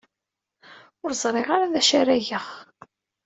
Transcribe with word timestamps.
Ur 1.03 1.11
ẓriɣ 1.23 1.47
ara 1.55 1.71
d 1.73 1.75
acu 1.79 1.93
ara 2.01 2.23
geɣ. 2.27 2.47